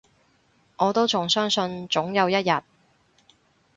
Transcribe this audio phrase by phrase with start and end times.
[0.77, 2.63] 我都仲相信，總有一日